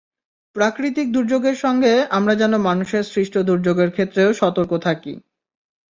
[0.55, 5.13] প্রাকৃতিক দুর্যোগের সঙ্গে আমরা যেন মানুষের সৃষ্ট দুর্যোগের ক্ষেত্রেও সতর্ক থাকি।